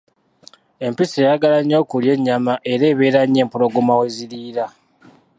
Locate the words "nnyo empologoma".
3.25-3.93